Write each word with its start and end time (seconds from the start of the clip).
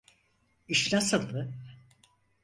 İş 0.67 0.93
nasıldı? 0.93 1.53